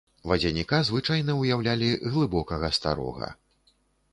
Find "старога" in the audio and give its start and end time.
2.79-3.33